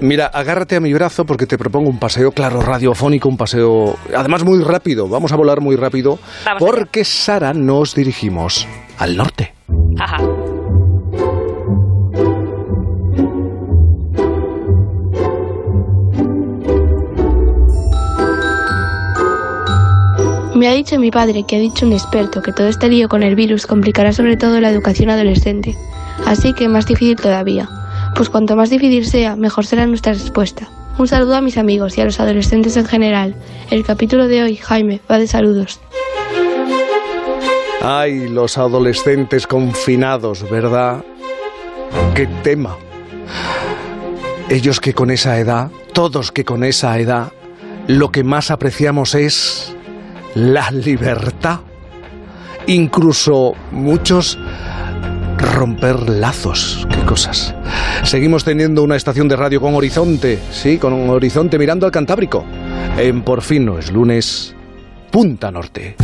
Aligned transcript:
Mira, 0.00 0.26
agárrate 0.26 0.76
a 0.76 0.80
mi 0.80 0.92
brazo 0.92 1.24
porque 1.24 1.46
te 1.46 1.58
propongo 1.58 1.90
un 1.90 1.98
paseo, 1.98 2.32
claro, 2.32 2.60
radiofónico, 2.60 3.28
un 3.28 3.36
paseo, 3.36 3.96
además 4.16 4.44
muy 4.44 4.62
rápido. 4.62 5.08
Vamos 5.08 5.32
a 5.32 5.36
volar 5.36 5.60
muy 5.60 5.76
rápido 5.76 6.18
Vamos 6.44 6.62
porque 6.62 7.04
Sara 7.04 7.52
nos 7.54 7.94
dirigimos 7.94 8.66
al 8.98 9.16
norte. 9.16 9.54
Ajá. 9.98 10.18
Me 20.54 20.68
ha 20.68 20.72
dicho 20.72 20.98
mi 21.00 21.10
padre 21.10 21.44
que 21.46 21.56
ha 21.56 21.58
dicho 21.58 21.84
un 21.84 21.92
experto 21.92 22.40
que 22.40 22.52
todo 22.52 22.68
este 22.68 22.88
lío 22.88 23.08
con 23.08 23.24
el 23.24 23.34
virus 23.34 23.66
complicará 23.66 24.12
sobre 24.12 24.36
todo 24.36 24.60
la 24.60 24.70
educación 24.70 25.10
adolescente. 25.10 25.76
Así 26.26 26.52
que 26.54 26.68
más 26.68 26.86
difícil 26.86 27.16
todavía. 27.16 27.68
Pues 28.14 28.28
cuanto 28.28 28.54
más 28.54 28.70
difícil 28.70 29.04
sea, 29.06 29.36
mejor 29.36 29.66
será 29.66 29.86
nuestra 29.86 30.12
respuesta. 30.12 30.68
Un 30.98 31.08
saludo 31.08 31.34
a 31.34 31.40
mis 31.40 31.58
amigos 31.58 31.98
y 31.98 32.00
a 32.00 32.04
los 32.04 32.20
adolescentes 32.20 32.76
en 32.76 32.86
general. 32.86 33.34
El 33.70 33.84
capítulo 33.84 34.28
de 34.28 34.44
hoy, 34.44 34.56
Jaime, 34.56 35.00
va 35.10 35.18
de 35.18 35.26
saludos. 35.26 35.80
Ay, 37.82 38.28
los 38.28 38.56
adolescentes 38.56 39.46
confinados, 39.46 40.48
¿verdad? 40.48 41.04
¿Qué 42.14 42.28
tema? 42.44 42.76
Ellos 44.48 44.78
que 44.78 44.94
con 44.94 45.10
esa 45.10 45.38
edad, 45.38 45.70
todos 45.92 46.30
que 46.30 46.44
con 46.44 46.62
esa 46.62 46.98
edad, 46.98 47.32
lo 47.88 48.12
que 48.12 48.22
más 48.22 48.52
apreciamos 48.52 49.16
es 49.16 49.74
la 50.34 50.70
libertad. 50.70 51.60
Incluso 52.66 53.54
muchos 53.72 54.38
romper 55.38 56.08
lazos, 56.08 56.86
qué 56.90 57.04
cosas. 57.04 57.54
Seguimos 58.02 58.44
teniendo 58.44 58.82
una 58.82 58.96
estación 58.96 59.28
de 59.28 59.36
radio 59.36 59.60
con 59.60 59.74
horizonte, 59.74 60.38
sí, 60.50 60.78
con 60.78 60.92
un 60.92 61.10
horizonte 61.10 61.58
mirando 61.58 61.86
al 61.86 61.92
Cantábrico. 61.92 62.44
En 62.96 63.22
Por 63.22 63.42
fin 63.42 63.64
no 63.64 63.78
es 63.78 63.90
lunes, 63.90 64.54
Punta 65.10 65.50
Norte. 65.50 65.96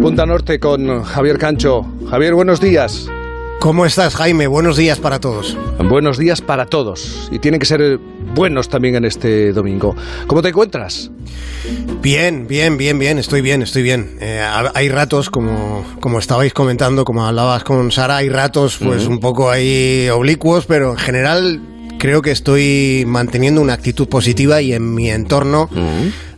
Punta 0.00 0.26
Norte 0.26 0.60
con 0.60 1.02
Javier 1.02 1.38
Cancho. 1.38 1.86
Javier, 2.10 2.34
buenos 2.34 2.60
días. 2.60 3.08
¿Cómo 3.60 3.86
estás, 3.86 4.14
Jaime? 4.16 4.46
Buenos 4.46 4.76
días 4.76 4.98
para 4.98 5.18
todos. 5.18 5.56
Buenos 5.78 6.18
días 6.18 6.42
para 6.42 6.66
todos. 6.66 7.30
Y 7.32 7.38
tienen 7.38 7.58
que 7.58 7.66
ser 7.66 7.98
buenos 8.34 8.68
también 8.68 8.96
en 8.96 9.04
este 9.04 9.52
domingo. 9.52 9.94
¿Cómo 10.26 10.42
te 10.42 10.48
encuentras? 10.48 11.10
Bien, 12.02 12.46
bien, 12.46 12.76
bien, 12.76 12.98
bien. 12.98 13.18
Estoy 13.18 13.40
bien, 13.40 13.62
estoy 13.62 13.82
bien. 13.82 14.18
Eh, 14.20 14.44
hay 14.74 14.88
ratos, 14.88 15.30
como, 15.30 15.84
como 16.00 16.18
estabais 16.18 16.52
comentando, 16.52 17.04
como 17.04 17.24
hablabas 17.26 17.64
con 17.64 17.90
Sara, 17.92 18.16
hay 18.18 18.28
ratos 18.28 18.78
pues 18.78 19.06
un 19.06 19.20
poco 19.20 19.50
ahí 19.50 20.08
oblicuos, 20.10 20.66
pero 20.66 20.90
en 20.90 20.98
general 20.98 21.60
creo 21.98 22.20
que 22.20 22.32
estoy 22.32 23.04
manteniendo 23.06 23.62
una 23.62 23.72
actitud 23.72 24.08
positiva 24.08 24.60
y 24.60 24.74
en 24.74 24.94
mi 24.94 25.10
entorno, 25.10 25.70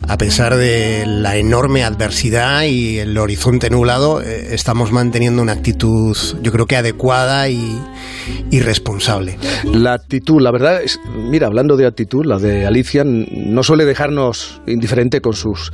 a 0.07 0.17
pesar 0.17 0.55
de 0.55 1.05
la 1.05 1.35
enorme 1.35 1.83
adversidad 1.83 2.63
y 2.63 2.99
el 2.99 3.17
horizonte 3.17 3.69
nublado, 3.69 4.21
eh, 4.21 4.53
estamos 4.53 4.91
manteniendo 4.91 5.41
una 5.41 5.51
actitud, 5.51 6.15
yo 6.41 6.51
creo 6.51 6.65
que 6.65 6.77
adecuada 6.77 7.49
y, 7.49 7.77
y 8.49 8.59
responsable. 8.61 9.37
La 9.65 9.93
actitud, 9.93 10.41
la 10.41 10.51
verdad 10.51 10.81
es, 10.81 10.99
mira, 11.13 11.47
hablando 11.47 11.75
de 11.75 11.85
actitud, 11.85 12.25
la 12.25 12.39
de 12.39 12.65
Alicia 12.65 13.03
no 13.05 13.63
suele 13.63 13.85
dejarnos 13.85 14.61
indiferente 14.65 15.19
con 15.19 15.33
sus 15.33 15.71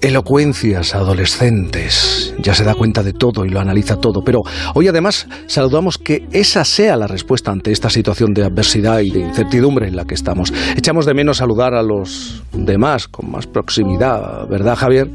elocuencias 0.00 0.94
adolescentes. 0.94 2.34
Ya 2.38 2.54
se 2.54 2.64
da 2.64 2.74
cuenta 2.74 3.02
de 3.02 3.12
todo 3.12 3.44
y 3.44 3.50
lo 3.50 3.60
analiza 3.60 3.96
todo. 3.96 4.22
Pero 4.24 4.40
hoy 4.74 4.88
además 4.88 5.28
saludamos 5.46 5.98
que 5.98 6.26
esa 6.32 6.64
sea 6.64 6.96
la 6.96 7.06
respuesta 7.06 7.52
ante 7.52 7.70
esta 7.70 7.88
situación 7.88 8.34
de 8.34 8.44
adversidad 8.44 9.00
y 9.00 9.10
de 9.10 9.20
incertidumbre 9.20 9.86
en 9.86 9.96
la 9.96 10.04
que 10.04 10.14
estamos. 10.14 10.52
Echamos 10.76 11.06
de 11.06 11.14
menos 11.14 11.36
saludar 11.36 11.74
a 11.74 11.82
los 11.82 12.42
demás 12.52 13.06
con 13.06 13.30
más 13.30 13.46
proximidad, 13.52 14.46
¿verdad, 14.48 14.76
Javier? 14.76 15.08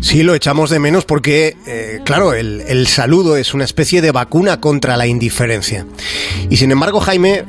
Sí, 0.00 0.22
lo 0.22 0.34
echamos 0.34 0.70
de 0.70 0.78
menos 0.78 1.04
porque, 1.04 1.56
eh, 1.66 2.00
claro, 2.04 2.32
el, 2.32 2.86
saludo 2.86 3.36
es 3.36 3.54
una 3.54 3.64
especie 3.64 4.00
de 4.00 4.12
vacuna 4.12 4.60
contra 4.60 4.96
la 4.96 5.06
indiferencia. 5.06 5.86
Y 6.48 6.58
sin 6.58 6.70
embargo, 6.70 7.00
Jaime, 7.00 7.44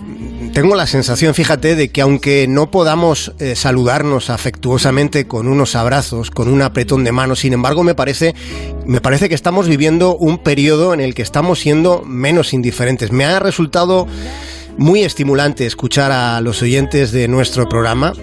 tengo 0.53 0.75
la 0.75 0.87
sensación, 0.87 1.35
fíjate, 1.35 1.75
de 1.75 1.89
que 1.89 2.01
aunque 2.01 2.47
no 2.47 2.71
podamos 2.71 3.33
eh, 3.39 3.55
saludarnos 3.55 4.29
afectuosamente 4.29 5.27
con 5.27 5.47
unos 5.47 5.75
abrazos, 5.75 6.31
con 6.31 6.47
un 6.47 6.61
apretón 6.61 7.03
de 7.03 7.11
manos, 7.11 7.39
sin 7.39 7.53
embargo, 7.53 7.83
me 7.83 7.95
parece, 7.95 8.33
me 8.85 9.01
parece 9.01 9.29
que 9.29 9.35
estamos 9.35 9.67
viviendo 9.67 10.15
un 10.15 10.39
periodo 10.39 10.93
en 10.93 10.99
el 10.99 11.13
que 11.13 11.21
estamos 11.21 11.59
siendo 11.59 12.01
menos 12.03 12.53
indiferentes. 12.53 13.11
Me 13.11 13.25
ha 13.25 13.39
resultado 13.39 14.07
muy 14.77 15.03
estimulante 15.03 15.65
escuchar 15.65 16.11
a 16.11 16.39
los 16.41 16.61
oyentes 16.61 17.11
de 17.11 17.27
nuestro 17.27 17.67
programa. 17.67 18.13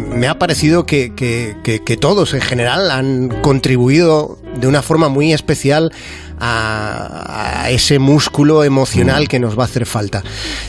Me 0.00 0.28
ha 0.28 0.38
parecido 0.38 0.84
que, 0.84 1.14
que, 1.14 1.56
que, 1.62 1.80
que 1.80 1.96
todos 1.96 2.34
en 2.34 2.40
general 2.40 2.90
han 2.90 3.28
contribuido 3.42 4.38
de 4.60 4.66
una 4.66 4.82
forma 4.82 5.08
muy 5.08 5.32
especial 5.32 5.92
a, 6.40 7.64
a, 7.64 7.70
ese 7.70 7.98
músculo 7.98 8.64
emocional 8.64 9.28
que 9.28 9.38
nos 9.38 9.58
va 9.58 9.62
a 9.62 9.66
hacer 9.66 9.86
falta. 9.86 10.22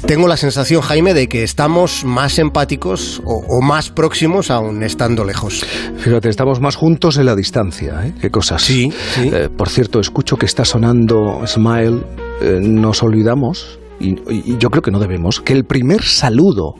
Tengo 0.05 0.27
la 0.27 0.37
sensación, 0.37 0.81
Jaime, 0.81 1.13
de 1.13 1.27
que 1.27 1.43
estamos 1.43 2.03
más 2.03 2.39
empáticos 2.39 3.21
o, 3.25 3.43
o 3.47 3.61
más 3.61 3.89
próximos 3.89 4.51
aún 4.51 4.83
estando 4.83 5.23
lejos. 5.23 5.65
Fíjate, 5.97 6.29
estamos 6.29 6.59
más 6.59 6.75
juntos 6.75 7.17
en 7.17 7.25
la 7.25 7.35
distancia, 7.35 8.05
¿eh? 8.05 8.13
Qué 8.19 8.29
cosas. 8.29 8.61
Sí, 8.61 8.91
sí. 9.15 9.29
Eh, 9.33 9.49
por 9.55 9.69
cierto, 9.69 9.99
escucho 9.99 10.35
que 10.35 10.45
está 10.45 10.65
sonando 10.65 11.41
Smile. 11.47 12.01
Eh, 12.41 12.59
nos 12.61 13.01
olvidamos, 13.03 13.79
y, 13.99 14.15
y 14.29 14.57
yo 14.57 14.69
creo 14.69 14.81
que 14.81 14.91
no 14.91 14.99
debemos, 14.99 15.41
que 15.41 15.53
el 15.53 15.63
primer 15.63 16.03
saludo, 16.03 16.73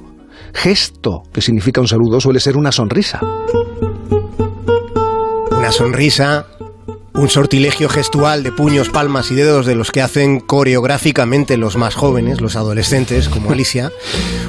gesto 0.54 1.24
que 1.34 1.42
significa 1.42 1.82
un 1.82 1.88
saludo, 1.88 2.20
suele 2.20 2.40
ser 2.40 2.58
una 2.58 2.72
sonrisa. 2.72 3.20
Una 5.52 5.72
sonrisa 5.72 6.48
un 7.14 7.30
sortilegio 7.30 7.88
gestual 7.88 8.42
de 8.42 8.52
puños, 8.52 8.90
palmas 8.90 9.30
y 9.32 9.36
dedos 9.36 9.66
de 9.66 9.76
los 9.76 9.92
que 9.92 10.02
hacen 10.02 10.40
coreográficamente 10.40 11.56
los 11.56 11.76
más 11.76 11.94
jóvenes, 11.94 12.42
los 12.42 12.56
adolescentes, 12.56 13.30
como 13.30 13.52
Alicia. 13.52 13.92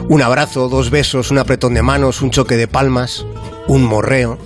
Un 0.09 0.23
abrazo, 0.23 0.69
dos 0.69 0.91
besos, 0.91 1.31
un 1.31 1.39
apretón 1.39 1.75
de 1.75 1.83
manos, 1.83 2.23
un 2.23 2.31
choque 2.31 2.57
de 2.57 2.69
palmas, 2.69 3.27
un 3.67 3.83
morreo. 3.83 4.39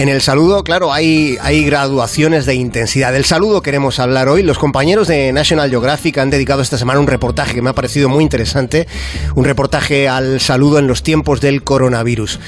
En 0.00 0.08
el 0.08 0.22
saludo, 0.22 0.64
claro, 0.64 0.94
hay, 0.94 1.36
graduaciones 1.66 2.46
de 2.46 2.54
intensidad. 2.54 3.12
Del 3.12 3.26
saludo 3.26 3.60
queremos 3.60 3.98
hablar 3.98 4.30
hoy. 4.30 4.42
Los 4.42 4.58
compañeros 4.58 5.08
de 5.08 5.30
National 5.30 5.68
Geographic 5.68 6.16
han 6.16 6.30
dedicado 6.30 6.62
esta 6.62 6.78
semana 6.78 7.00
un 7.00 7.06
reportaje 7.06 7.52
que 7.52 7.60
me 7.60 7.68
ha 7.68 7.74
parecido 7.74 8.08
muy 8.08 8.24
interesante, 8.24 8.88
un 9.34 9.44
reportaje 9.44 10.08
al 10.08 10.40
saludo 10.40 10.78
en 10.78 10.86
los 10.86 11.02
tiempos 11.02 11.42
del 11.42 11.62
coronavirus. 11.62 12.40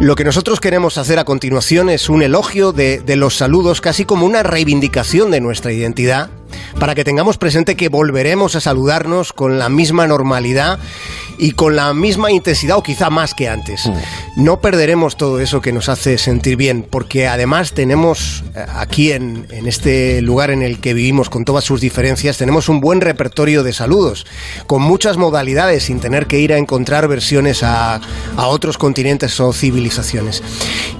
Lo 0.00 0.16
que 0.16 0.24
nosotros 0.24 0.58
queremos 0.58 0.98
hacer 0.98 1.20
a 1.20 1.24
continuación 1.24 1.90
es 1.90 2.08
un 2.08 2.22
elogio 2.22 2.72
de 2.72 3.16
los 3.16 3.36
saludos, 3.36 3.80
casi 3.80 4.04
como 4.04 4.26
una 4.26 4.42
reivindicación 4.42 5.30
de 5.30 5.40
nuestra 5.40 5.72
identidad, 5.72 6.30
para 6.80 6.96
que 6.96 7.04
tengamos 7.04 7.38
presente 7.38 7.76
que 7.76 7.88
volveremos 7.88 8.56
a 8.56 8.60
saludarnos 8.60 9.32
con 9.32 9.60
la 9.60 9.68
misma 9.68 10.08
normalidad 10.08 10.80
y 11.38 11.52
con 11.52 11.76
la 11.76 11.92
misma 11.94 12.30
intensidad 12.30 12.76
o 12.76 12.82
quizá 12.82 13.10
más 13.10 13.34
que 13.34 13.48
antes. 13.48 13.90
No 14.36 14.60
perderemos 14.60 15.16
todo 15.16 15.40
eso 15.40 15.60
que 15.60 15.72
nos 15.72 15.88
hace 15.88 16.18
sentir 16.18 16.56
bien, 16.56 16.86
porque 16.88 17.26
además 17.26 17.72
tenemos 17.72 18.44
aquí 18.74 19.12
en, 19.12 19.46
en, 19.50 19.66
este 19.66 20.20
lugar 20.22 20.50
en 20.50 20.62
el 20.62 20.80
que 20.80 20.94
vivimos 20.94 21.30
con 21.30 21.44
todas 21.44 21.64
sus 21.64 21.80
diferencias, 21.80 22.38
tenemos 22.38 22.68
un 22.68 22.80
buen 22.80 23.00
repertorio 23.00 23.62
de 23.62 23.72
saludos, 23.72 24.26
con 24.66 24.82
muchas 24.82 25.16
modalidades, 25.16 25.84
sin 25.84 26.00
tener 26.00 26.26
que 26.26 26.38
ir 26.40 26.52
a 26.52 26.58
encontrar 26.58 27.08
versiones 27.08 27.62
a, 27.62 28.00
a 28.36 28.46
otros 28.46 28.78
continentes 28.78 29.38
o 29.40 29.52
civilizaciones. 29.52 30.42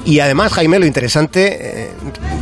Y 0.05 0.21
además, 0.21 0.53
Jaime, 0.53 0.79
lo 0.79 0.87
interesante 0.87 1.59
eh, 1.61 1.91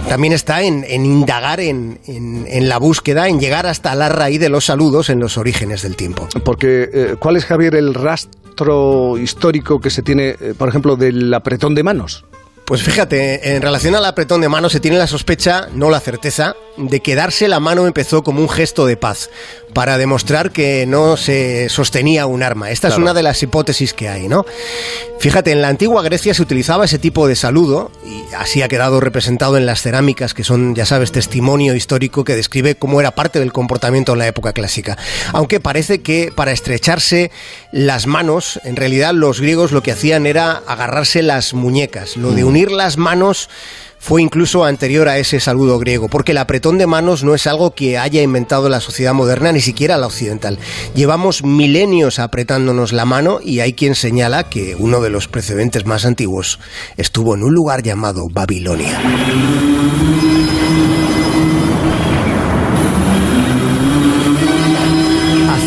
también 0.08 0.32
está 0.32 0.62
en, 0.62 0.84
en 0.86 1.06
indagar 1.06 1.60
en, 1.60 1.98
en, 2.06 2.68
la 2.68 2.78
búsqueda, 2.78 3.28
en 3.28 3.40
llegar 3.40 3.66
hasta 3.66 3.94
la 3.94 4.08
raíz 4.08 4.40
de 4.40 4.48
los 4.48 4.66
saludos 4.66 5.08
en 5.08 5.18
los 5.18 5.38
orígenes 5.38 5.82
del 5.82 5.96
tiempo. 5.96 6.28
Porque, 6.44 6.90
eh, 6.92 7.16
¿cuál 7.18 7.36
es, 7.36 7.44
Javier, 7.44 7.74
el 7.74 7.83
rastro 7.92 9.18
histórico 9.18 9.80
que 9.80 9.90
se 9.90 10.02
tiene, 10.02 10.36
eh, 10.40 10.54
por 10.56 10.68
ejemplo, 10.68 10.96
del 10.96 11.34
apretón 11.34 11.74
de 11.74 11.82
manos? 11.82 12.24
Pues 12.64 12.82
fíjate, 12.82 13.54
en 13.54 13.62
relación 13.62 13.94
al 13.94 14.06
apretón 14.06 14.40
de 14.40 14.48
manos 14.48 14.72
se 14.72 14.80
tiene 14.80 14.96
la 14.96 15.06
sospecha, 15.06 15.68
no 15.74 15.90
la 15.90 16.00
certeza, 16.00 16.56
de 16.78 17.00
que 17.00 17.14
darse 17.14 17.46
la 17.46 17.60
mano 17.60 17.86
empezó 17.86 18.22
como 18.22 18.40
un 18.40 18.48
gesto 18.48 18.86
de 18.86 18.96
paz, 18.96 19.28
para 19.74 19.98
demostrar 19.98 20.50
que 20.50 20.86
no 20.86 21.16
se 21.16 21.68
sostenía 21.68 22.26
un 22.26 22.42
arma. 22.42 22.70
Esta 22.70 22.88
claro. 22.88 23.00
es 23.00 23.02
una 23.02 23.14
de 23.14 23.22
las 23.22 23.42
hipótesis 23.42 23.92
que 23.92 24.08
hay, 24.08 24.28
¿no? 24.28 24.46
Fíjate, 25.18 25.52
en 25.52 25.62
la 25.62 25.68
antigua 25.68 26.02
Grecia 26.02 26.32
se 26.32 26.42
utilizaba 26.42 26.84
ese 26.84 26.98
tipo 26.98 27.28
de 27.28 27.36
saludo, 27.36 27.90
y 28.04 28.24
así 28.34 28.62
ha 28.62 28.68
quedado 28.68 29.00
representado 29.00 29.56
en 29.56 29.66
las 29.66 29.82
cerámicas, 29.82 30.32
que 30.32 30.44
son, 30.44 30.74
ya 30.74 30.86
sabes, 30.86 31.12
testimonio 31.12 31.74
histórico 31.74 32.24
que 32.24 32.34
describe 32.34 32.76
cómo 32.76 33.00
era 33.00 33.10
parte 33.10 33.40
del 33.40 33.52
comportamiento 33.52 34.12
en 34.12 34.18
la 34.20 34.26
época 34.26 34.52
clásica. 34.52 34.96
Aunque 35.32 35.60
parece 35.60 36.02
que 36.02 36.32
para 36.34 36.52
estrecharse 36.52 37.30
las 37.72 38.06
manos, 38.06 38.60
en 38.64 38.76
realidad 38.76 39.12
los 39.12 39.40
griegos 39.40 39.72
lo 39.72 39.82
que 39.82 39.92
hacían 39.92 40.26
era 40.26 40.62
agarrarse 40.66 41.22
las 41.22 41.52
muñecas, 41.52 42.16
lo 42.16 42.32
de 42.32 42.44
unir 42.54 42.70
las 42.70 42.98
manos 42.98 43.50
fue 43.98 44.22
incluso 44.22 44.64
anterior 44.64 45.08
a 45.08 45.18
ese 45.18 45.40
saludo 45.40 45.80
griego, 45.80 46.06
porque 46.06 46.30
el 46.30 46.38
apretón 46.38 46.78
de 46.78 46.86
manos 46.86 47.24
no 47.24 47.34
es 47.34 47.48
algo 47.48 47.74
que 47.74 47.98
haya 47.98 48.22
inventado 48.22 48.68
la 48.68 48.78
sociedad 48.78 49.12
moderna, 49.12 49.50
ni 49.50 49.60
siquiera 49.60 49.96
la 49.96 50.06
occidental. 50.06 50.60
Llevamos 50.94 51.42
milenios 51.42 52.20
apretándonos 52.20 52.92
la 52.92 53.06
mano 53.06 53.40
y 53.42 53.58
hay 53.58 53.72
quien 53.72 53.96
señala 53.96 54.44
que 54.44 54.76
uno 54.76 55.00
de 55.00 55.10
los 55.10 55.26
precedentes 55.26 55.84
más 55.84 56.04
antiguos 56.04 56.60
estuvo 56.96 57.34
en 57.34 57.42
un 57.42 57.54
lugar 57.54 57.82
llamado 57.82 58.28
Babilonia. 58.30 59.00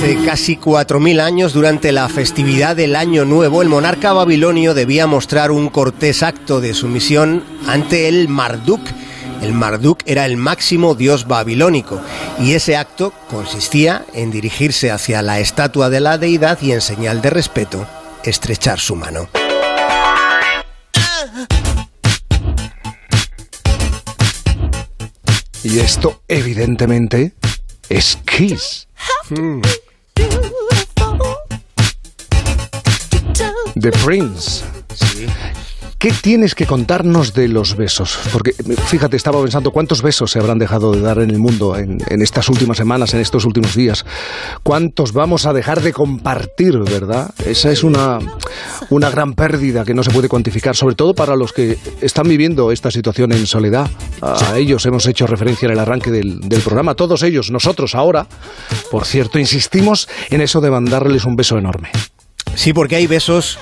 Hace 0.08 0.24
casi 0.24 0.56
4.000 0.56 1.20
años, 1.20 1.52
durante 1.52 1.92
la 1.92 2.08
festividad 2.08 2.78
del 2.78 2.96
Año 2.96 3.26
Nuevo, 3.26 3.62
el 3.62 3.68
monarca 3.68 4.14
babilonio 4.14 4.74
debía 4.74 5.06
mostrar 5.06 5.52
un 5.52 5.68
cortés 5.68 6.24
acto 6.24 6.62
de 6.62 6.74
sumisión 6.74 7.44
ante 7.68 8.08
el 8.08 8.30
Marduk. 8.30 8.80
El 9.42 9.52
Marduk 9.52 10.00
era 10.06 10.26
el 10.26 10.38
máximo 10.38 10.96
dios 10.96 11.28
babilónico 11.28 12.00
y 12.40 12.54
ese 12.54 12.78
acto 12.78 13.12
consistía 13.30 14.06
en 14.14 14.32
dirigirse 14.32 14.92
hacia 14.92 15.22
la 15.22 15.42
estatua 15.42 15.90
de 15.90 16.00
la 16.00 16.18
deidad 16.18 16.58
y 16.62 16.72
en 16.72 16.80
señal 16.80 17.22
de 17.22 17.30
respeto 17.30 17.86
estrechar 18.24 18.80
su 18.80 18.96
mano. 18.96 19.28
Y 25.64 25.80
esto, 25.80 26.22
evidentemente, 26.30 27.34
es 27.90 28.18
Kiss. 28.26 28.88
Hmm. 29.30 29.60
The 33.80 33.92
Prince. 33.92 34.64
¿Qué 35.98 36.12
tienes 36.12 36.54
que 36.54 36.68
contarnos 36.68 37.34
de 37.34 37.48
los 37.48 37.76
besos? 37.76 38.20
Porque 38.32 38.54
fíjate, 38.54 39.18
estaba 39.18 39.42
pensando 39.42 39.72
cuántos 39.72 40.04
besos 40.04 40.30
se 40.30 40.38
habrán 40.38 40.60
dejado 40.60 40.92
de 40.92 41.02
dar 41.02 41.18
en 41.18 41.32
el 41.32 41.40
mundo 41.40 41.76
en, 41.76 42.00
estas 42.22 42.50
últimas 42.50 42.78
semanas, 42.78 43.16
en 43.16 43.20
estos 43.20 43.46
últimos 43.46 43.76
días. 43.76 44.06
¿Cuántos 44.62 45.12
vamos 45.12 45.48
a 45.48 45.54
dejar 45.54 45.82
de 45.82 45.94
compartir, 45.94 46.78
verdad? 46.78 47.34
Esa 47.44 47.72
es 47.72 47.84
una, 47.84 48.20
una 48.92 49.10
gran 49.10 49.34
pérdida 49.34 49.84
que 49.86 49.96
no 49.96 50.04
se 50.04 50.12
puede 50.12 50.30
cuantificar, 50.30 50.76
sobre 50.76 50.94
todo 50.94 51.16
para 51.16 51.36
los 51.36 51.52
que 51.52 51.80
están 52.02 52.28
viviendo 52.28 52.72
esta 52.72 52.92
situación 52.92 53.32
en 53.32 53.48
soledad. 53.48 53.90
A 54.22 54.58
ellos 54.58 54.86
hemos 54.86 55.08
hecho 55.08 55.26
referencia 55.26 55.66
en 55.66 55.74
el 55.74 55.80
arranque 55.80 56.12
del, 56.12 56.42
del 56.42 56.62
programa, 56.62 56.94
todos 56.94 57.24
ellos, 57.24 57.50
nosotros 57.50 57.96
ahora, 57.96 58.28
por 58.92 59.06
cierto, 59.06 59.40
insistimos 59.40 60.08
en 60.30 60.42
eso 60.42 60.62
de 60.62 60.70
mandarles 60.70 61.26
un 61.26 61.36
beso 61.36 61.58
enorme. 61.58 61.90
Sí, 62.56 62.74
porque 62.74 62.96
hay 62.96 63.08
besos 63.08 63.60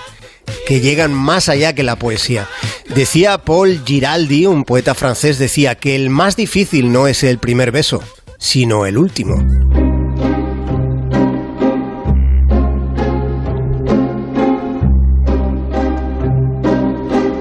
que 0.67 0.79
llegan 0.79 1.13
más 1.13 1.49
allá 1.49 1.73
que 1.73 1.83
la 1.83 1.97
poesía. 1.97 2.47
Decía 2.93 3.37
Paul 3.39 3.81
Giraldi, 3.85 4.45
un 4.45 4.63
poeta 4.63 4.93
francés, 4.93 5.37
decía 5.37 5.75
que 5.75 5.95
el 5.95 6.09
más 6.09 6.35
difícil 6.35 6.91
no 6.91 7.07
es 7.07 7.23
el 7.23 7.39
primer 7.39 7.71
beso, 7.71 8.01
sino 8.37 8.85
el 8.85 8.97
último. 8.97 9.35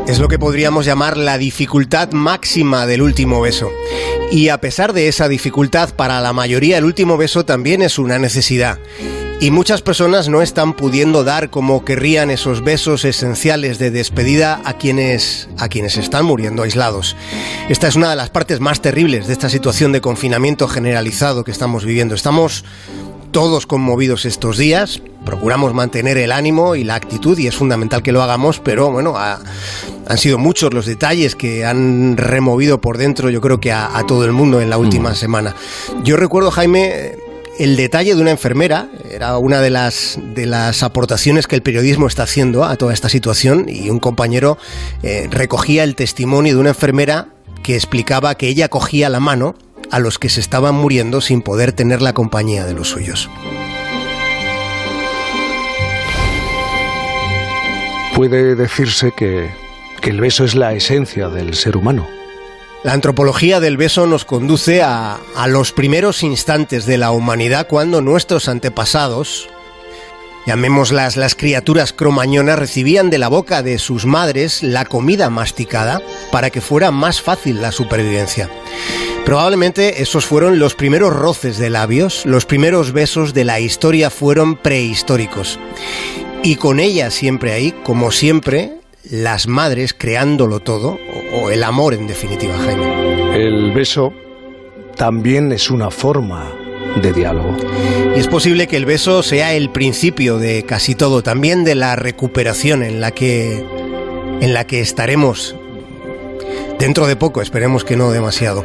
Es 0.06 0.20
lo 0.20 0.28
que 0.28 0.38
podríamos 0.38 0.86
llamar 0.86 1.16
la 1.16 1.38
dificultad 1.38 2.12
máxima 2.12 2.86
del 2.86 3.02
último 3.02 3.40
beso. 3.40 3.70
Y 4.30 4.48
a 4.48 4.58
pesar 4.58 4.92
de 4.92 5.08
esa 5.08 5.28
dificultad, 5.28 5.90
para 5.94 6.20
la 6.20 6.32
mayoría 6.32 6.78
el 6.78 6.84
último 6.84 7.16
beso 7.16 7.44
también 7.44 7.82
es 7.82 7.98
una 7.98 8.18
necesidad. 8.18 8.78
Y 9.40 9.50
muchas 9.50 9.82
personas 9.82 10.28
no 10.28 10.40
están 10.40 10.72
pudiendo 10.72 11.22
dar 11.22 11.50
como 11.50 11.84
querrían 11.84 12.30
esos 12.30 12.62
besos 12.62 13.04
esenciales 13.04 13.78
de 13.78 13.90
despedida 13.90 14.60
a 14.64 14.74
quienes, 14.74 15.48
a 15.58 15.68
quienes 15.68 15.96
están 15.98 16.24
muriendo 16.24 16.62
aislados. 16.62 17.14
Esta 17.68 17.88
es 17.88 17.96
una 17.96 18.10
de 18.10 18.16
las 18.16 18.30
partes 18.30 18.60
más 18.60 18.80
terribles 18.80 19.26
de 19.26 19.32
esta 19.34 19.50
situación 19.50 19.92
de 19.92 20.00
confinamiento 20.00 20.66
generalizado 20.66 21.44
que 21.44 21.50
estamos 21.50 21.84
viviendo. 21.84 22.14
Estamos 22.14 22.64
todos 23.32 23.66
conmovidos 23.66 24.26
estos 24.26 24.56
días, 24.56 25.02
procuramos 25.24 25.74
mantener 25.74 26.18
el 26.18 26.30
ánimo 26.30 26.76
y 26.76 26.84
la 26.84 26.94
actitud 26.94 27.36
y 27.36 27.48
es 27.48 27.56
fundamental 27.56 28.00
que 28.00 28.12
lo 28.12 28.22
hagamos, 28.22 28.60
pero 28.60 28.92
bueno, 28.92 29.16
han 29.18 30.18
sido 30.18 30.38
muchos 30.38 30.72
los 30.72 30.86
detalles 30.86 31.34
que 31.34 31.64
han 31.64 32.16
removido 32.16 32.80
por 32.80 32.96
dentro 32.96 33.30
yo 33.30 33.40
creo 33.40 33.58
que 33.58 33.72
a, 33.72 33.90
todo 34.06 34.24
el 34.24 34.30
mundo 34.30 34.60
en 34.60 34.70
la 34.70 34.78
última 34.78 35.10
mm. 35.10 35.14
semana. 35.16 35.56
Yo 36.04 36.16
recuerdo, 36.16 36.52
Jaime, 36.52 37.16
el 37.58 37.76
detalle 37.76 38.14
de 38.14 38.20
una 38.20 38.30
enfermera 38.30 38.88
era 39.10 39.38
una 39.38 39.60
de 39.60 39.70
las, 39.70 40.18
de 40.34 40.46
las 40.46 40.82
aportaciones 40.82 41.46
que 41.46 41.56
el 41.56 41.62
periodismo 41.62 42.06
está 42.06 42.24
haciendo 42.24 42.64
a 42.64 42.76
toda 42.76 42.92
esta 42.92 43.08
situación 43.08 43.66
y 43.68 43.90
un 43.90 44.00
compañero 44.00 44.58
eh, 45.02 45.28
recogía 45.30 45.84
el 45.84 45.94
testimonio 45.94 46.54
de 46.54 46.60
una 46.60 46.70
enfermera 46.70 47.28
que 47.62 47.74
explicaba 47.74 48.34
que 48.34 48.48
ella 48.48 48.68
cogía 48.68 49.08
la 49.08 49.20
mano 49.20 49.54
a 49.90 50.00
los 50.00 50.18
que 50.18 50.28
se 50.28 50.40
estaban 50.40 50.74
muriendo 50.74 51.20
sin 51.20 51.42
poder 51.42 51.72
tener 51.72 52.02
la 52.02 52.12
compañía 52.12 52.66
de 52.66 52.74
los 52.74 52.88
suyos. 52.88 53.30
Puede 58.14 58.54
decirse 58.54 59.12
que, 59.16 59.50
que 60.00 60.10
el 60.10 60.20
beso 60.20 60.44
es 60.44 60.54
la 60.54 60.72
esencia 60.72 61.28
del 61.28 61.54
ser 61.54 61.76
humano. 61.76 62.06
La 62.84 62.92
antropología 62.92 63.60
del 63.60 63.78
beso 63.78 64.06
nos 64.06 64.26
conduce 64.26 64.82
a, 64.82 65.18
los 65.48 65.72
primeros 65.72 66.22
instantes 66.22 66.84
de 66.84 66.98
la 66.98 67.12
humanidad 67.12 67.66
cuando 67.66 68.02
nuestros 68.02 68.46
antepasados, 68.46 69.48
llamémoslas 70.46 71.16
las 71.16 71.34
criaturas 71.34 71.94
cromañonas, 71.94 72.58
recibían 72.58 73.08
de 73.08 73.16
la 73.16 73.28
boca 73.28 73.62
de 73.62 73.78
sus 73.78 74.04
madres 74.04 74.62
la 74.62 74.84
comida 74.84 75.30
masticada 75.30 76.02
para 76.30 76.50
que 76.50 76.60
fuera 76.60 76.90
más 76.90 77.22
fácil 77.22 77.62
la 77.62 77.72
supervivencia. 77.72 78.50
Probablemente 79.24 80.02
esos 80.02 80.26
fueron 80.26 80.58
los 80.58 80.74
primeros 80.74 81.10
roces 81.10 81.56
de 81.56 81.70
labios, 81.70 82.26
los 82.26 82.44
primeros 82.44 82.92
besos 82.92 83.32
de 83.32 83.46
la 83.46 83.60
historia 83.60 84.10
fueron 84.10 84.56
prehistóricos. 84.56 85.58
Y 86.42 86.56
con 86.56 86.80
ella 86.80 87.10
siempre 87.10 87.54
ahí, 87.54 87.72
como 87.82 88.10
siempre, 88.10 88.83
las 89.10 89.46
madres 89.46 89.94
creándolo 89.94 90.60
todo, 90.60 90.98
o, 91.32 91.50
el 91.50 91.62
amor 91.62 91.94
en 91.94 92.06
definitiva, 92.06 92.56
Jaime. 92.58 93.36
El 93.36 93.72
beso 93.72 94.12
también 94.96 95.52
es 95.52 95.70
una 95.70 95.90
forma 95.90 96.52
de 97.02 97.12
diálogo. 97.12 97.56
Y 98.16 98.20
es 98.20 98.28
posible 98.28 98.66
que 98.66 98.76
el 98.76 98.86
beso 98.86 99.22
sea 99.22 99.54
el 99.54 99.70
principio 99.70 100.38
de 100.38 100.64
casi 100.64 100.94
todo, 100.94 101.22
también 101.22 101.64
de 101.64 101.74
la 101.74 101.96
recuperación 101.96 102.82
en 102.82 103.00
la 103.00 103.10
que 103.10 103.64
en 104.40 104.52
la 104.52 104.66
que 104.66 104.80
estaremos 104.80 105.56
Dentro 106.78 107.06
de 107.06 107.16
poco, 107.16 107.40
esperemos 107.40 107.84
que 107.84 107.96
no 107.96 108.10
demasiado. 108.10 108.64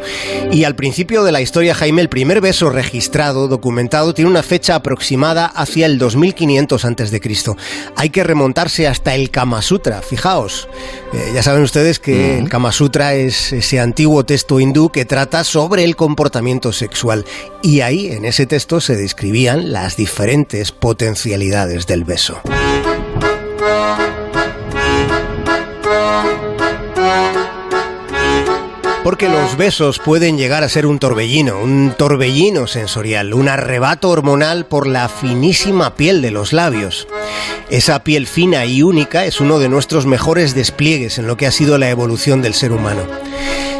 Y 0.52 0.64
al 0.64 0.76
principio 0.76 1.24
de 1.24 1.32
la 1.32 1.42
historia, 1.42 1.76
Jaime, 1.76 2.02
el 2.02 2.10
primer 2.10 2.42
beso 2.42 2.70
registrado, 2.70 3.48
documentado, 3.48 4.14
tiene 4.14 4.30
una 4.30 4.44
fecha 4.44 4.76
aproximada 4.76 5.46
hacia 5.46 5.86
el 5.86 5.98
2500 5.98 6.86
a.C. 6.86 7.22
Hay 7.96 8.10
que 8.10 8.24
remontarse 8.24 8.88
hasta 8.88 9.16
el 9.16 9.30
Kama 9.32 9.62
Sutra, 9.62 10.02
fijaos. 10.02 10.68
Eh, 11.14 11.32
ya 11.34 11.44
saben 11.44 11.64
ustedes 11.64 12.00
que 12.00 12.38
el 12.38 12.50
Kama 12.50 12.72
Sutra 12.72 13.14
es 13.14 13.54
ese 13.54 13.80
antiguo 13.80 14.26
texto 14.26 14.60
hindú 14.60 14.90
que 14.90 15.06
trata 15.06 15.44
sobre 15.44 15.84
el 15.84 15.96
comportamiento 15.96 16.74
sexual. 16.74 17.26
Y 17.62 17.82
ahí, 17.82 18.08
en 18.08 18.26
ese 18.26 18.46
texto, 18.46 18.82
se 18.82 18.96
describían 18.96 19.72
las 19.72 19.96
diferentes 19.96 20.72
potencialidades 20.72 21.88
del 21.88 22.04
beso. 22.04 22.42
Porque 29.04 29.30
los 29.30 29.56
besos 29.56 29.98
pueden 29.98 30.38
llegar 30.38 30.64
a 30.64 30.70
ser 30.70 30.86
un 30.86 31.00
torbellino, 31.00 31.60
un 31.60 31.94
torbellino 31.98 32.68
sensorial, 32.68 33.34
un 33.34 33.48
arrebato 33.48 34.10
hormonal 34.10 34.66
por 34.66 34.88
la 34.88 35.08
finísima 35.08 35.96
piel 35.96 36.22
de 36.22 36.32
los 36.32 36.54
labios. 36.54 37.08
Esa 37.70 38.04
piel 38.04 38.28
fina 38.28 38.66
y 38.66 38.84
única 38.84 39.26
es 39.26 39.40
uno 39.40 39.60
de 39.60 39.70
nuestros 39.70 40.06
mejores 40.06 40.54
despliegues 40.54 41.18
en 41.18 41.28
lo 41.28 41.38
que 41.38 41.48
ha 41.48 41.52
sido 41.52 41.78
la 41.78 41.90
evolución 41.90 42.42
del 42.42 42.54
ser 42.54 42.72
humano. 42.72 43.04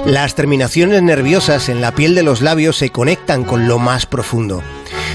Las 0.06 0.36
terminaciones 0.36 1.04
nerviosas 1.04 1.68
en 1.68 1.82
la 1.82 1.94
piel 1.94 2.16
de 2.16 2.24
los 2.24 2.42
labios 2.42 2.78
se 2.78 2.90
conectan 2.90 3.44
con 3.44 3.68
lo 3.68 3.78
más 3.78 4.06
profundo. 4.06 4.64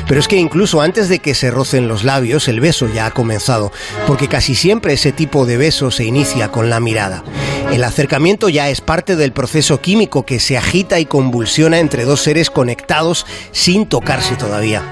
Pero 0.06 0.20
es 0.20 0.28
que 0.28 0.36
incluso 0.36 0.80
antes 0.80 1.08
de 1.08 1.18
que 1.18 1.34
se 1.34 1.50
rocen 1.50 1.88
los 1.88 2.04
labios, 2.04 2.48
el 2.48 2.60
beso 2.60 2.88
ya 2.92 3.06
ha 3.06 3.10
comenzado, 3.10 3.72
porque 4.06 4.28
casi 4.28 4.54
siempre 4.54 4.92
ese 4.92 5.12
tipo 5.12 5.46
de 5.46 5.56
beso 5.56 5.90
se 5.90 6.04
inicia 6.04 6.48
con 6.48 6.68
la 6.68 6.80
mirada. 6.80 7.24
El 7.72 7.82
acercamiento 7.84 8.48
ya 8.48 8.68
es 8.68 8.80
parte 8.80 9.16
del 9.16 9.32
proceso 9.32 9.80
químico 9.80 10.24
que 10.24 10.40
se 10.40 10.58
agita 10.58 11.00
y 11.00 11.06
convulsiona 11.06 11.78
entre 11.78 12.04
dos 12.04 12.20
seres 12.20 12.50
conectados 12.50 13.26
sin 13.50 13.86
tocarse 13.86 14.36
todavía. 14.36 14.82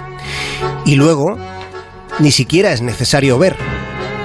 Y 0.86 0.94
luego, 0.94 1.36
ni 2.18 2.32
siquiera 2.32 2.72
es 2.72 2.80
necesario 2.80 3.38
ver. 3.38 3.56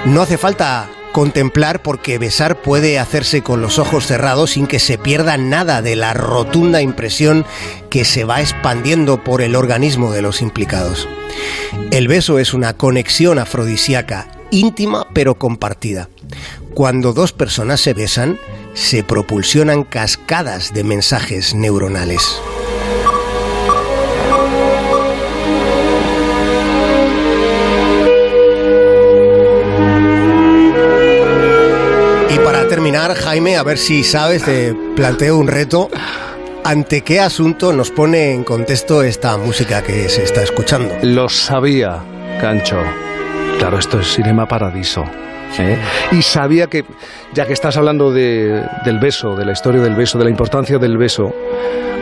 No 0.05 0.21
hace 0.21 0.37
falta 0.37 0.89
contemplar 1.17 1.81
porque 1.81 2.19
besar 2.19 2.61
puede 2.61 2.99
hacerse 2.99 3.41
con 3.41 3.59
los 3.59 3.79
ojos 3.79 4.05
cerrados 4.05 4.51
sin 4.51 4.67
que 4.67 4.77
se 4.77 4.99
pierda 4.99 5.35
nada 5.35 5.81
de 5.81 5.95
la 5.95 6.13
rotunda 6.13 6.79
impresión 6.83 7.43
que 7.89 8.05
se 8.05 8.23
va 8.23 8.39
expandiendo 8.39 9.23
por 9.23 9.41
el 9.41 9.55
organismo 9.55 10.11
de 10.11 10.21
los 10.21 10.43
implicados. 10.43 11.09
El 11.89 12.07
beso 12.07 12.37
es 12.37 12.53
una 12.53 12.77
conexión 12.77 13.39
afrodisíaca, 13.39 14.27
íntima 14.51 15.07
pero 15.11 15.39
compartida. 15.39 16.07
Cuando 16.75 17.13
dos 17.13 17.33
personas 17.33 17.81
se 17.81 17.95
besan, 17.95 18.37
se 18.75 19.03
propulsionan 19.03 19.85
cascadas 19.85 20.71
de 20.75 20.83
mensajes 20.83 21.55
neuronales. 21.55 22.39
Terminar, 32.77 33.15
Jaime, 33.15 33.57
a 33.57 33.63
ver 33.63 33.79
si 33.79 34.03
sabes, 34.03 34.43
te 34.43 34.71
planteo 34.95 35.39
un 35.39 35.47
reto. 35.47 35.89
¿Ante 36.63 37.01
qué 37.01 37.19
asunto 37.19 37.73
nos 37.73 37.89
pone 37.89 38.33
en 38.33 38.43
contexto 38.43 39.01
esta 39.01 39.35
música 39.35 39.81
que 39.81 40.07
se 40.09 40.21
está 40.21 40.43
escuchando? 40.43 40.95
Lo 41.01 41.27
sabía, 41.27 42.03
Cancho. 42.39 42.77
Claro, 43.57 43.79
esto 43.79 43.99
es 43.99 44.13
Cinema 44.13 44.47
Paradiso. 44.47 45.03
¿eh? 45.57 45.79
Y 46.11 46.21
sabía 46.21 46.67
que, 46.67 46.85
ya 47.33 47.47
que 47.47 47.53
estás 47.53 47.77
hablando 47.77 48.13
de, 48.13 48.63
del 48.85 48.99
beso, 48.99 49.35
de 49.35 49.45
la 49.45 49.53
historia 49.53 49.81
del 49.81 49.95
beso, 49.95 50.19
de 50.19 50.25
la 50.25 50.29
importancia 50.29 50.77
del 50.77 50.99
beso, 50.99 51.33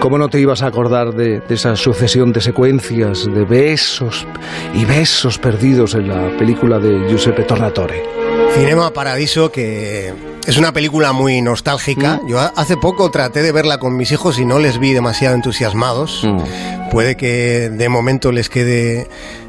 ¿cómo 0.01 0.17
no 0.17 0.27
te 0.27 0.41
ibas 0.41 0.61
a 0.61 0.67
acordar 0.67 1.13
de, 1.13 1.39
de 1.39 1.55
esa 1.55 1.77
sucesión 1.77 2.33
de 2.33 2.41
secuencias, 2.41 3.33
de 3.33 3.45
besos 3.45 4.27
y 4.73 4.83
besos 4.83 5.39
perdidos 5.39 5.95
en 5.95 6.09
la 6.09 6.37
película 6.37 6.79
de 6.79 7.07
Giuseppe 7.07 7.43
Tornatore? 7.43 8.03
Cinema 8.55 8.91
Paradiso, 8.91 9.53
que 9.53 10.34
es 10.47 10.57
una 10.57 10.71
película 10.71 11.11
muy 11.11 11.41
nostálgica. 11.41 12.19
Mm. 12.23 12.27
Yo 12.27 12.39
hace 12.39 12.77
poco 12.77 13.09
traté 13.11 13.41
de 13.41 13.51
verla 13.51 13.77
con 13.79 13.97
mis 13.97 14.11
hijos 14.11 14.39
y 14.39 14.45
no 14.45 14.59
les 14.59 14.79
vi 14.79 14.93
demasiado 14.93 15.35
entusiasmados. 15.35 16.21
Mm. 16.23 16.89
Puede 16.91 17.15
que 17.17 17.69
de 17.71 17.89
momento 17.89 18.31
les 18.31 18.49
quede 18.49 19.07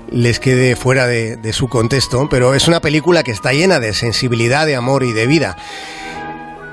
les 0.08 0.38
quede 0.38 0.76
fuera 0.76 1.06
de, 1.08 1.36
de 1.36 1.52
su 1.52 1.66
contexto, 1.68 2.28
pero 2.30 2.54
es 2.54 2.68
una 2.68 2.80
película 2.80 3.24
que 3.24 3.32
está 3.32 3.52
llena 3.52 3.80
de 3.80 3.92
sensibilidad, 3.92 4.64
de 4.64 4.76
amor 4.76 5.02
y 5.02 5.12
de 5.12 5.26
vida. 5.26 5.56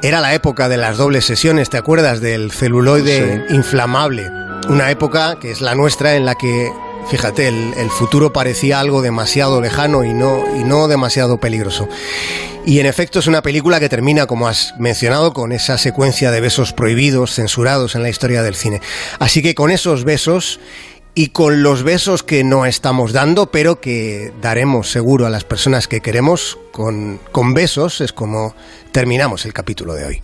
Era 0.04 0.22
la 0.22 0.34
época 0.36 0.70
de 0.70 0.78
las 0.78 0.98
dobles 0.98 1.26
sesiones, 1.26 1.70
¿te 1.70 1.78
acuerdas? 1.78 2.22
Del 2.22 2.52
celuloide 2.52 3.46
Sí. 3.48 3.56
inflamable. 3.56 4.30
Una 4.70 4.92
época 4.92 5.38
que 5.42 5.50
es 5.52 5.62
la 5.62 5.74
nuestra 5.76 6.16
en 6.16 6.26
la 6.26 6.36
que, 6.36 6.72
fíjate, 7.10 7.48
el, 7.48 7.90
futuro 7.90 8.34
parecía 8.34 8.80
algo 8.80 9.02
demasiado 9.02 9.62
lejano 9.62 10.04
y 10.04 10.14
no, 10.14 10.44
y 10.60 10.64
no 10.64 10.88
demasiado 10.88 11.38
peligroso. 11.38 11.88
Y 12.66 12.80
en 12.80 12.86
efecto 12.86 13.20
es 13.20 13.28
una 13.28 13.42
película 13.42 13.80
que 13.80 13.90
termina, 13.90 14.26
como 14.26 14.48
has 14.48 14.74
mencionado, 14.80 15.34
con 15.34 15.52
esa 15.52 15.78
secuencia 15.78 16.32
de 16.32 16.42
besos 16.42 16.72
prohibidos, 16.74 17.34
censurados 17.34 17.96
en 17.96 18.04
la 18.04 18.10
historia 18.10 18.42
del 18.42 18.56
cine. 18.56 18.82
Así 19.20 19.42
que 19.42 19.54
con 19.54 19.70
esos 19.70 20.06
besos 20.06 20.60
y 21.16 21.28
con 21.28 21.62
los 21.62 21.84
besos 21.84 22.24
que 22.24 22.44
no 22.44 22.66
estamos 22.66 23.14
dando, 23.14 23.52
pero 23.52 23.80
que 23.80 24.34
daremos 24.42 24.90
seguro 24.90 25.26
a 25.26 25.30
las 25.30 25.44
personas 25.44 25.88
que 25.88 26.02
queremos, 26.02 26.58
con, 26.72 27.20
con 27.32 27.54
besos 27.54 28.02
es 28.02 28.14
como 28.14 28.56
terminamos 28.92 29.46
el 29.46 29.54
capítulo 29.54 29.94
de 29.94 30.06
hoy. 30.06 30.22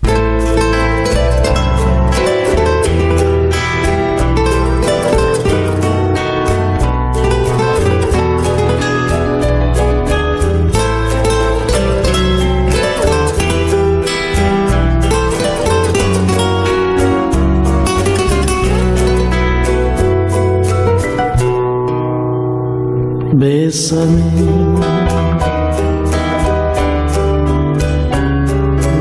Bésame. 23.33 24.23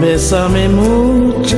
Bésame 0.01 0.69
mucho. 0.69 1.57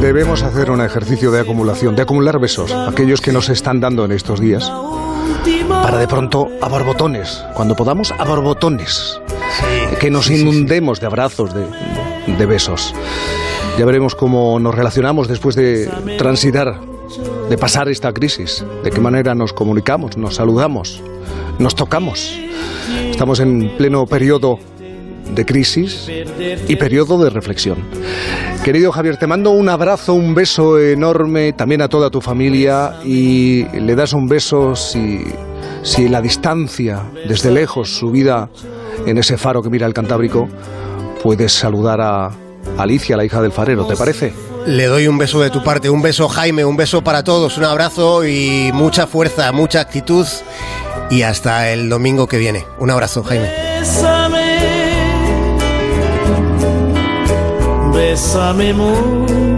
Debemos 0.00 0.42
hacer 0.42 0.70
un 0.70 0.80
ejercicio 0.80 1.30
de 1.30 1.40
acumulación, 1.40 1.94
de 1.96 2.02
acumular 2.02 2.38
besos, 2.38 2.72
aquellos 2.72 3.20
que 3.20 3.32
nos 3.32 3.48
están 3.48 3.80
dando 3.80 4.04
en 4.04 4.12
estos 4.12 4.40
días, 4.40 4.70
para 5.68 5.98
de 5.98 6.08
pronto 6.08 6.48
a 6.60 6.68
borbotones, 6.68 7.44
cuando 7.54 7.76
podamos 7.76 8.12
a 8.18 8.24
borbotones, 8.24 9.20
que 10.00 10.10
nos 10.10 10.28
inundemos 10.30 11.00
de 11.00 11.06
abrazos, 11.06 11.54
de, 11.54 11.66
de 12.26 12.46
besos. 12.46 12.94
Ya 13.78 13.84
veremos 13.86 14.14
cómo 14.14 14.58
nos 14.58 14.74
relacionamos 14.74 15.28
después 15.28 15.54
de 15.54 15.88
transitar, 16.18 16.80
de 17.48 17.58
pasar 17.58 17.88
esta 17.88 18.12
crisis, 18.12 18.64
de 18.82 18.90
qué 18.90 19.00
manera 19.00 19.34
nos 19.34 19.52
comunicamos, 19.52 20.16
nos 20.16 20.36
saludamos, 20.36 21.02
nos 21.58 21.74
tocamos. 21.74 22.38
Estamos 23.10 23.40
en 23.40 23.76
pleno 23.76 24.06
periodo 24.06 24.58
de 25.34 25.44
crisis 25.46 26.10
y 26.68 26.76
periodo 26.76 27.22
de 27.22 27.30
reflexión. 27.30 27.78
Querido 28.64 28.92
Javier, 28.92 29.16
te 29.16 29.26
mando 29.26 29.50
un 29.50 29.68
abrazo, 29.68 30.14
un 30.14 30.34
beso 30.34 30.78
enorme 30.78 31.52
también 31.52 31.82
a 31.82 31.88
toda 31.88 32.10
tu 32.10 32.20
familia 32.20 33.00
y 33.04 33.64
le 33.78 33.94
das 33.94 34.12
un 34.12 34.28
beso 34.28 34.76
si, 34.76 35.24
si 35.82 36.08
la 36.08 36.20
distancia, 36.20 37.02
desde 37.26 37.50
lejos, 37.50 37.96
su 37.96 38.10
vida 38.10 38.50
en 39.06 39.18
ese 39.18 39.36
faro 39.36 39.62
que 39.62 39.70
mira 39.70 39.86
el 39.86 39.94
Cantábrico, 39.94 40.48
puedes 41.22 41.52
saludar 41.52 42.00
a 42.00 42.30
Alicia, 42.78 43.16
la 43.16 43.24
hija 43.24 43.42
del 43.42 43.52
farero, 43.52 43.86
¿te 43.86 43.96
parece? 43.96 44.32
Le 44.66 44.86
doy 44.86 45.08
un 45.08 45.18
beso 45.18 45.40
de 45.40 45.50
tu 45.50 45.62
parte, 45.62 45.90
un 45.90 46.02
beso 46.02 46.28
Jaime, 46.28 46.64
un 46.64 46.76
beso 46.76 47.02
para 47.02 47.24
todos, 47.24 47.58
un 47.58 47.64
abrazo 47.64 48.24
y 48.24 48.70
mucha 48.72 49.06
fuerza, 49.06 49.50
mucha 49.52 49.80
actitud 49.80 50.26
y 51.10 51.22
hasta 51.22 51.70
el 51.70 51.88
domingo 51.88 52.26
que 52.26 52.38
viene. 52.38 52.64
Un 52.78 52.90
abrazo 52.90 53.22
Jaime. 53.22 53.50
Bésame. 53.80 54.42
Bésame 57.92 58.72
mucho. 58.72 59.51